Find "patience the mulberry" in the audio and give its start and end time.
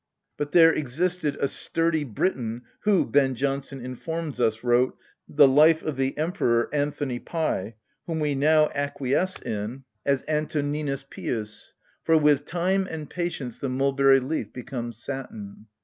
13.11-14.19